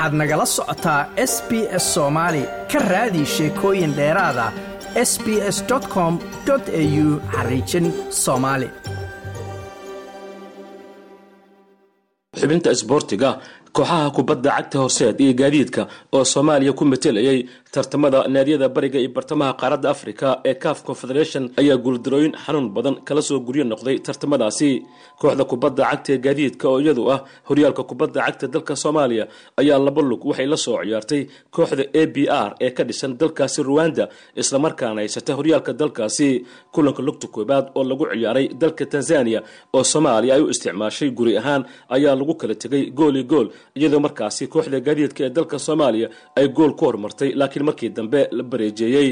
[0.00, 1.00] waxaad nagala socotaa
[1.32, 1.50] s b
[1.82, 2.42] s soomaali
[2.72, 4.46] ka raadi sheekooyin dheeraada
[5.10, 5.26] s b
[5.56, 5.58] s
[5.94, 6.14] com
[6.50, 7.86] au xariijin
[8.22, 8.68] soomaali
[12.40, 13.30] xubinta isboortiga
[13.76, 15.82] kooxaha kubadda cagta horseed iyo gaadiidka
[16.12, 21.76] oo soomaaliya ku matelayay tartamada naadiyada bariga iyo bartamaha qaaradda africa ee caf confederation ayaa
[21.84, 24.70] guuldarooyin xanuun badan kala soo guryo noqday tartamadaasi.
[25.20, 29.24] Kooxda kubadda cagta ee gaadiidka oo iyadu ah horyaalka kubadda cagta dalka soomaaliya
[29.60, 31.22] ayaa laba lug waxay la soo ciyaartay
[31.54, 32.16] kooxda a b
[32.46, 34.04] r ee ka dhisan dalkaasi ruwanda
[34.42, 36.28] islamarkaana haysata horyaalka dalkaasi.
[36.74, 39.40] Kulanka lugta koobaad oo lagu ciyaaray dalka tanzania
[39.76, 41.62] oo soomaaliya ay u isticmaashay guri ahaan
[41.96, 46.72] ayaa lagu kala tegay gooli gool iyadoo markaasi kooxda gaadiidka ee dalka soomaaliya ay gool
[46.78, 49.10] ku hormartay laakiin markii dambe la bareejeeyey.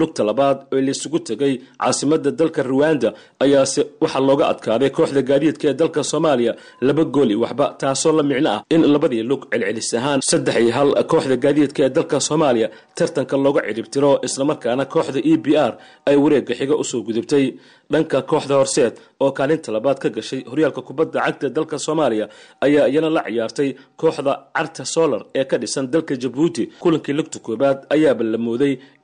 [0.00, 3.08] Lugta labaad oo laysugu tegay caasimada dalka ruwanda
[3.44, 8.50] ayaase waxaa looga adkaaday kooxda gaadiidka ee dalka soomaaliya laba gooli waxba taasoo la micno
[8.54, 12.68] ah in labadii lug celcelis ahaan saddex iyo hal kooxda gaadiidka ee dalka soomaaliya
[12.98, 15.72] tartanka looga ciribtiro islamarkaana kooxda e b r
[16.08, 17.44] ay wareega xiga u soo gudubtay
[17.92, 22.26] dhanka kooxda horseed oo kaalinta labaad ka gashay horyaalka kubadda cagta dalka soomaaliya
[22.66, 27.78] ayaa iyana la ciyaartay kooxda carta solar ee ka dhisan dalka jabuuti kulankii lugta koobaad
[27.94, 28.38] ayaaba la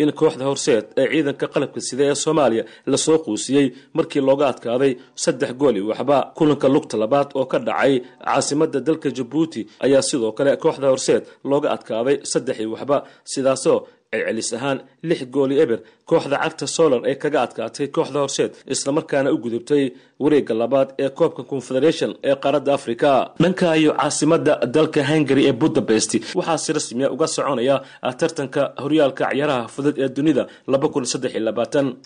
[0.03, 4.93] in kooxda horseed ee ciidanka qalabka sida ee soomaaliya la soo quusiyey markii looga adkaaday
[5.15, 6.19] saddex gooli waxba.
[6.37, 11.69] Kulanka lugta labaad oo ka dhacay caasimada dalka jabuuti ayaa sidoo kale kooxda horseed looga
[11.77, 12.97] adkaaday saddex iyo waxba
[13.33, 13.79] sidaasoo
[14.15, 15.79] celcelis ahaan lix gooli eber
[16.11, 19.85] kooxda cagta solar ee kaga adkaatay kooxda horseed islamarkaana u gudubtay
[20.23, 23.11] wareega labaad ee koobka confederation ee qaaradda africa
[23.43, 27.77] dhanka iyo caasimada dalka hungary ee budapest waxaa si rasmiya uga soconaya
[28.21, 30.43] tartanka horyaalka ciyaaraha fudud ee dunida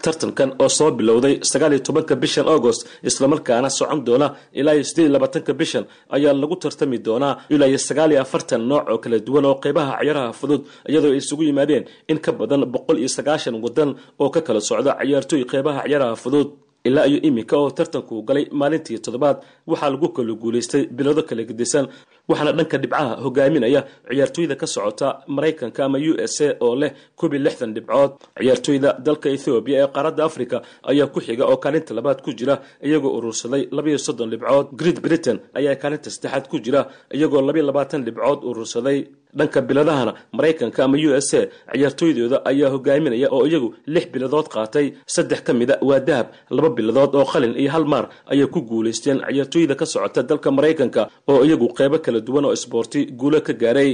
[0.04, 4.28] tartankan oo soo bilowday sagaaliyo tobanka bishan agost islamarkaana socon doona
[4.60, 5.84] ilaa sideed labaatanka bishan
[6.16, 10.32] ayaa lagu tartami doonaa ilaa iyo sagaaliyo afartan nooc oo kala duwan oo qeybaha ciyaaraha
[10.40, 13.90] fudud iyadoo ay isugu yimaadeen in ka badan boqol iyo sagaashan wadan
[14.22, 16.48] oo ka kala socda ciyaartooy qeybaha ciyaaraha fudud
[16.88, 19.36] ilaa iyo iminka oo tartanku galay maalintii toddobaad
[19.70, 21.86] waxaa lagu kala guulaystay bilado kala gedisan
[22.28, 25.06] waxaana dhanka dhibcaha hogaaminaya ciyaartooyda ka socota
[25.36, 26.90] maraykanka ama u s a oo leh
[27.20, 28.12] koob lixdan dhibcood.
[28.40, 30.56] Ciyaartooyda dalka ethoobiya ee qaaradda africa
[30.90, 32.54] ayaa ku xiga oo kaalinta labaad ku jira
[32.88, 34.66] iyagoo urursaday labayo soddon dhibcood.
[34.80, 36.80] Great britain ayaa kaalinta saddexaad ku jira
[37.16, 38.98] iyagoo labayo labaatan dhibcood urursaday
[39.38, 41.40] dhanka biladahana maraykanka ama u s a
[41.72, 44.86] ciyaartooydooda ayaa hogaaminaya oo iyagu lix biladood qaatay.
[45.14, 48.60] Saddex ka mid a waa dahab laba biladood oo qalin iyo hal maar ayay ku
[48.70, 53.52] guulaysteen ciyaartooyda ka socota dalka maraykanka oo iyagu qeybo kala duwan oo isboorti guulo ka
[53.52, 53.92] gaaray.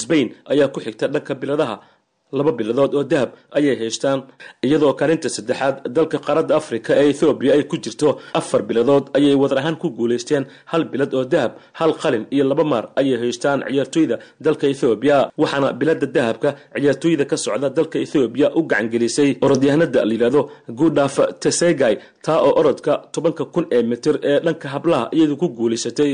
[0.00, 1.76] Sbain ayaa ku xigta dhanka biladaha
[2.32, 4.18] laba biladood oo dahab ayay haystaan
[4.66, 8.08] iyadoo kaalinta saddexaad dalka qaaradda africa ee ethoobiya ay ku jirto
[8.40, 12.64] afar biladood ayay wadar ahaan ku guulaysteen hal bilad oo dahab hal qalin iyo laba
[12.72, 14.16] maar ayay haystaan ciyaartooyda
[14.46, 20.40] dalka ethoobiya waxaana bilada dahabka ciyaartooyda ka socda dalka ethoobiya u gacangelisay orodyahanada layidhahdo
[20.78, 21.94] guudhaaf tesegay
[22.26, 26.12] taa oo orodka tobanka kun ee mitir ee dhanka hablaha iyadu ku guulaysatay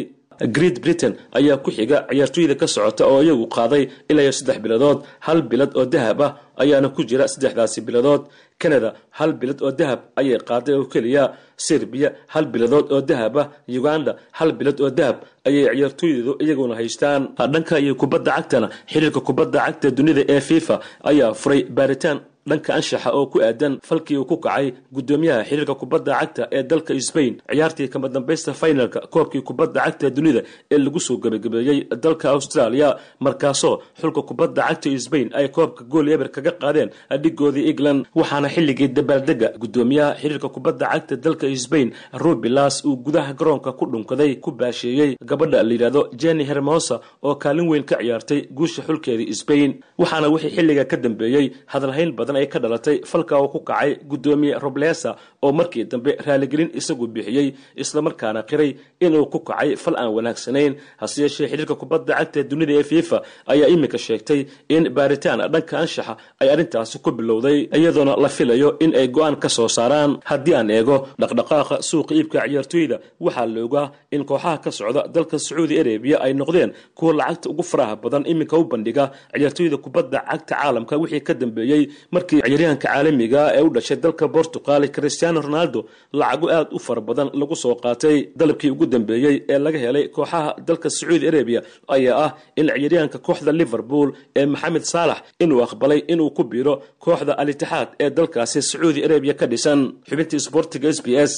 [0.57, 4.99] great britain ayaa ku xiga ciyaartooyda ka socota oo iyagu qaaday ilaa iyo saddex biladood
[5.27, 6.33] hal bilad oo dahab ah
[6.63, 8.23] ayaana ku jira saddexdaasi biladood.
[8.63, 11.25] Canada hal bilad oo dahab ayay qaaday oo keliya.
[11.57, 13.47] Serbiya hal biladood oo dahab ah.
[13.79, 15.17] Uganda hal bilad oo dahab
[15.49, 17.23] ayay ciyaartooydeedu iyaguna haystaan.
[17.53, 20.77] Dhanka iyo kubadda cagtana xiriirka kubadda cagta dunida ee fifa
[21.11, 26.13] ayaa furay baaritaan dhanka anshaxa oo ku aadan falkii uu ku kacay guddoomiyaha xiriirka kubadda
[26.21, 30.43] cagta ee dalka sbain ciyaartii kama dambaysta finalka koobkii kubadda cagta dunida
[30.73, 32.89] ee lagu soo gebagabeeyey dalka australia.
[33.25, 36.91] Markaasoo xulka kubadda cagta sbain ay koobka gool eber kaga qaadeen
[37.23, 41.89] dhigoodii england waxaana xilligii dabaaldega guddoomiyaha xiriirka kubadda cagta dalka sbain
[42.23, 47.85] rubilas uu gudaha garoonka ku dhunkaday ku baasheeyey gabadha layidhahdo jenny hermosa oo kaalin weyn
[47.91, 52.97] ka ciyaartay guusha xulkeedii sbain waxaana wixii xilliga ka dambeeyey hadalhayn badan ay ka dhalatay
[53.11, 55.11] falka uu ku kacay guddoomiye roblesa
[55.43, 57.49] oo markii dambe raaligelin isagu bixiyey
[57.83, 58.71] islamarkaana qiray
[59.05, 60.73] inuu ku kacay fal aan wanaagsanayn.
[61.01, 63.19] Hase yeeshee xiriirka kubadda cagta dunida ee fifa
[63.53, 64.41] ayaa iminka sheegtay
[64.75, 69.49] in baaritaan dhanka anshaxa ay arrintaasi ku bilowday iyadoona la filayo in ay go'aan ka
[69.57, 70.13] soo saaraan.
[70.31, 75.37] Haddii aan eego dhaqdhaqaaqa suuqa iibka ciyaartooyda waxaa la ogaa in kooxaha ka socda dalka
[75.47, 79.05] sacuudi arabiya ay noqdeen kuwa lacagta ugu faraha badan iminka u bandhiga.
[79.35, 81.83] Ciyaartooyda kubadda cagta caalamka wixii ka dambeeyey
[82.23, 85.81] markii ciyaaryahanka caalamiga ee u dhashay dalka bortugal cristiano ronaldo
[86.13, 88.17] lacago aad u fara badan lagu soo qaatay.
[88.37, 93.53] Dalabkii ugu dambeeyey ee laga helay kooxaha dalka sacuudi arabiya ayaa ah in ciyaaryahanka kooxda
[93.61, 96.75] liverpool ee maxamed saalax inuu aqbalay inuu ku biiro
[97.05, 99.81] kooxda al-itixaad ee dalkaasi sacuudi arabiya ka dhisan.
[100.09, 101.33] Xubintii sboortiga s b s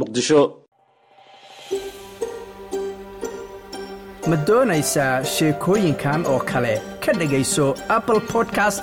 [0.00, 0.40] muqdisho.
[4.30, 6.74] Ma doonaysaa sheekooyinkan oo kale?
[7.04, 7.66] Ka dhegayso
[7.96, 8.82] apple podcast